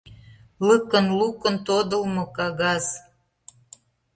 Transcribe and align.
Лыкын-лукын 0.67 1.55
тодылмо 1.67 2.23
кагаз. 2.35 2.85